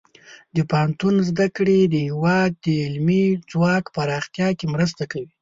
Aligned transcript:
د 0.55 0.57
پوهنتون 0.69 1.15
زده 1.29 1.47
کړې 1.57 1.79
د 1.83 1.95
هیواد 2.07 2.51
د 2.65 2.67
علمي 2.85 3.25
ځواک 3.51 3.85
پراختیا 3.95 4.47
کې 4.57 4.65
مرسته 4.73 5.03
کوي. 5.11 5.29